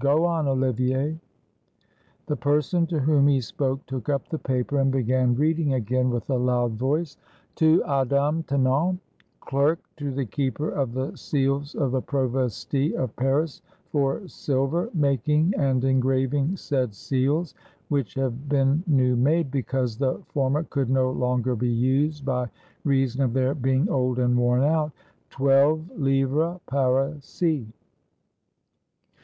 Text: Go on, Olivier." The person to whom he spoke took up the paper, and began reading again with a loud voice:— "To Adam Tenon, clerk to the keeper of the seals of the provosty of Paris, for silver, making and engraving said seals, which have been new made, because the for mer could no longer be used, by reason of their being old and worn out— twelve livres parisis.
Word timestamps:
Go 0.00 0.26
on, 0.26 0.46
Olivier." 0.46 1.18
The 2.26 2.36
person 2.36 2.86
to 2.86 3.00
whom 3.00 3.26
he 3.26 3.40
spoke 3.40 3.84
took 3.86 4.08
up 4.08 4.28
the 4.28 4.38
paper, 4.38 4.78
and 4.78 4.92
began 4.92 5.34
reading 5.34 5.74
again 5.74 6.08
with 6.08 6.30
a 6.30 6.36
loud 6.38 6.74
voice:— 6.74 7.16
"To 7.56 7.82
Adam 7.82 8.44
Tenon, 8.44 9.00
clerk 9.40 9.80
to 9.96 10.12
the 10.12 10.24
keeper 10.24 10.68
of 10.70 10.92
the 10.92 11.16
seals 11.16 11.74
of 11.74 11.90
the 11.90 12.00
provosty 12.00 12.94
of 12.96 13.16
Paris, 13.16 13.60
for 13.90 14.28
silver, 14.28 14.88
making 14.94 15.54
and 15.58 15.82
engraving 15.82 16.56
said 16.58 16.94
seals, 16.94 17.56
which 17.88 18.14
have 18.14 18.48
been 18.48 18.84
new 18.86 19.16
made, 19.16 19.50
because 19.50 19.98
the 19.98 20.22
for 20.28 20.48
mer 20.48 20.62
could 20.62 20.90
no 20.90 21.10
longer 21.10 21.56
be 21.56 21.70
used, 21.72 22.24
by 22.24 22.48
reason 22.84 23.20
of 23.20 23.32
their 23.32 23.52
being 23.52 23.88
old 23.88 24.20
and 24.20 24.38
worn 24.38 24.62
out— 24.62 24.92
twelve 25.30 25.90
livres 25.98 26.60
parisis. 26.68 27.66